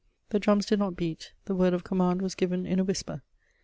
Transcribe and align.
The 0.31 0.39
drums 0.39 0.65
did 0.65 0.79
not 0.79 0.95
beat; 0.95 1.31
the 1.45 1.53
word 1.53 1.75
of 1.75 1.83
command 1.83 2.23
was 2.23 2.33
given 2.33 2.65
in 2.65 2.79
a 2.79 2.83
whisper. 2.83 3.21